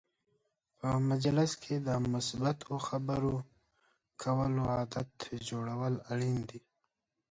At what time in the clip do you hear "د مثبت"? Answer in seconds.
1.87-2.57